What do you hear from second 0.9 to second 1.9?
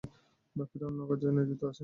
কাজে নিয়োজিত আছেন।